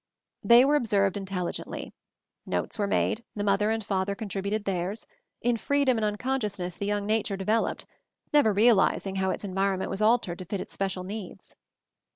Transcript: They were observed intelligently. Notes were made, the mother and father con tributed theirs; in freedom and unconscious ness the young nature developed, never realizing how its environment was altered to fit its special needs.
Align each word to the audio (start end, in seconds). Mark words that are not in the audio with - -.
They 0.43 0.65
were 0.65 0.77
observed 0.77 1.15
intelligently. 1.15 1.93
Notes 2.47 2.79
were 2.79 2.87
made, 2.87 3.23
the 3.35 3.43
mother 3.43 3.69
and 3.69 3.83
father 3.85 4.15
con 4.15 4.29
tributed 4.29 4.65
theirs; 4.65 5.05
in 5.41 5.57
freedom 5.57 5.95
and 5.95 6.03
unconscious 6.03 6.57
ness 6.57 6.75
the 6.75 6.87
young 6.87 7.05
nature 7.05 7.37
developed, 7.37 7.85
never 8.33 8.51
realizing 8.51 9.17
how 9.17 9.29
its 9.29 9.43
environment 9.43 9.91
was 9.91 10.01
altered 10.01 10.39
to 10.39 10.45
fit 10.45 10.59
its 10.59 10.73
special 10.73 11.03
needs. 11.03 11.55